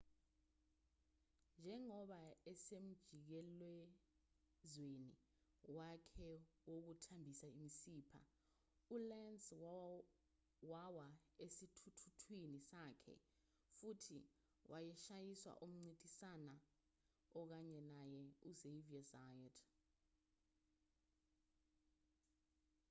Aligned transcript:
njengoba 1.59 2.21
esemjikelezweni 2.51 5.09
wakhe 5.77 6.29
wokuthambisa 6.69 7.45
imisipha 7.57 8.21
ulenz 8.95 9.43
wawa 10.73 11.07
esithuthuthwini 11.45 12.59
sakhe 12.69 13.15
futhi 13.77 14.17
washayiswa 14.71 15.51
umncintisani 15.65 16.55
okanye 17.39 17.79
naye 17.93 18.23
uxavier 18.49 19.03
zayat 19.11 19.57